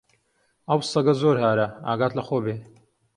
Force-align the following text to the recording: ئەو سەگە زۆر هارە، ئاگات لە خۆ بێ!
ئەو 0.69 0.79
سەگە 0.91 1.13
زۆر 1.21 1.37
هارە، 1.43 1.67
ئاگات 1.87 2.13
لە 2.17 2.23
خۆ 2.27 2.37
بێ! 2.45 2.55